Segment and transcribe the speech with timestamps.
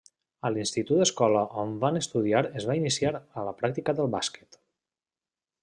[0.47, 4.59] A l’Institut Escola on va estudiar es va iniciar a la pràctica del bàsquet.